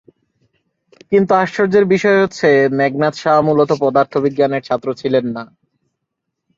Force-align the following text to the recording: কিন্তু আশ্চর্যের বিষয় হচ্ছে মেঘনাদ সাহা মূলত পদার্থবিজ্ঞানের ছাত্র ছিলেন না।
কিন্তু 1.11 1.31
আশ্চর্যের 1.35 1.85
বিষয় 1.93 2.17
হচ্ছে 2.21 2.47
মেঘনাদ 2.77 3.13
সাহা 3.15 3.41
মূলত 3.47 3.69
পদার্থবিজ্ঞানের 3.81 4.65
ছাত্র 4.67 4.87
ছিলেন 5.01 5.25
না। 5.35 5.43